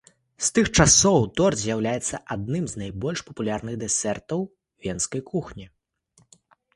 З 0.43 0.47
тых 0.53 0.69
часоў 0.83 1.25
торт 1.41 1.59
з'яўляецца 1.63 2.19
адным 2.35 2.65
з 2.71 2.81
найбольш 2.83 3.19
папулярных 3.27 3.77
дэсертаў 3.83 4.39
венскай 4.87 5.21
кухні. 5.29 5.67